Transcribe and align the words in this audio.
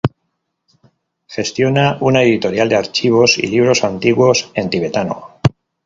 Gestiona 1.35 1.85
una 2.09 2.23
editorial 2.23 2.67
de 2.69 2.75
archivos 2.75 3.37
y 3.37 3.43
libros 3.45 3.83
antiguos 3.83 4.49
en 4.55 4.67
tibetano. 4.71 5.27